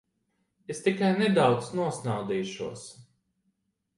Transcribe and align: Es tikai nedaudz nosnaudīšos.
Es 0.75 0.79
tikai 0.85 1.09
nedaudz 1.19 1.69
nosnaudīšos. 1.79 2.87